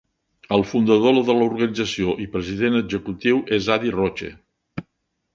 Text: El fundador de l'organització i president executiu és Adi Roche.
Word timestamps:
El 0.55 0.63
fundador 0.67 1.17
de 1.25 1.33
l'organització 1.41 2.15
i 2.25 2.25
president 2.35 2.77
executiu 2.79 3.43
és 3.59 3.67
Adi 3.75 3.93
Roche. 3.97 4.31